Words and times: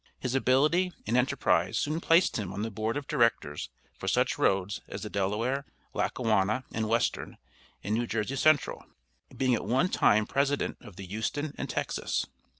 His 0.19 0.33
ability 0.33 0.91
and 1.05 1.15
enterprise 1.15 1.77
soon 1.77 2.01
placed 2.01 2.37
him 2.39 2.51
on 2.51 2.63
the 2.63 2.71
board 2.71 2.97
of 2.97 3.05
directors 3.07 3.69
for 3.99 4.07
such 4.07 4.39
roads 4.39 4.81
as 4.87 5.03
the 5.03 5.11
Delaware, 5.11 5.63
Lackawanna 5.93 6.63
and 6.73 6.89
Western, 6.89 7.37
and 7.83 7.93
New 7.93 8.07
Jersey 8.07 8.35
Central, 8.35 8.83
being 9.37 9.53
at 9.53 9.63
one 9.63 9.89
time 9.89 10.25
President 10.25 10.77
of 10.81 10.95
the 10.95 11.05
Houston 11.05 11.53
and 11.55 11.69
Texas. 11.69 12.25